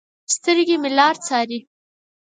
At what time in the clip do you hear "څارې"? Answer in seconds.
1.25-1.59